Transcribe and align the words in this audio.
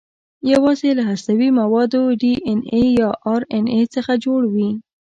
یواځې 0.51 0.89
له 0.97 1.03
هستوي 1.09 1.49
موادو 1.59 2.01
ډي 2.21 2.33
ان 2.49 2.59
اې 2.75 2.83
یا 2.99 3.09
ار 3.33 3.41
ان 3.55 3.65
اې 3.75 3.81
څخه 3.95 4.11
جوړ 4.25 4.41
وي. 4.53 4.69